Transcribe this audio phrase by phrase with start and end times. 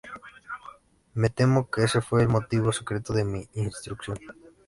[1.13, 4.17] Me temo que ese fue el motivo secreto de mi intrusión".